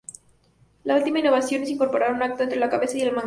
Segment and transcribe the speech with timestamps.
[0.83, 3.19] La última innovación es incorporar un arco entre la cabeza y el mango.